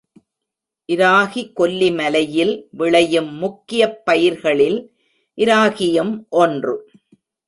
இராகி 0.85 1.51
கொல்லிமலையில் 1.57 2.67
விளையும் 2.71 3.33
முக்கியப் 3.33 4.05
பயிர்களில் 4.05 4.79
இராகியும் 5.37 6.27
ஒன்று. 6.29 6.89